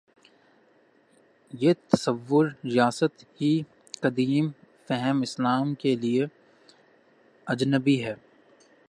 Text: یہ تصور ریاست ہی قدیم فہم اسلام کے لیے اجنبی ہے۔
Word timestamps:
یہ 1.53 1.73
تصور 1.89 2.45
ریاست 2.63 3.23
ہی 3.41 3.61
قدیم 3.99 4.49
فہم 4.87 5.21
اسلام 5.21 5.73
کے 5.73 5.95
لیے 5.95 6.25
اجنبی 7.47 8.03
ہے۔ 8.05 8.15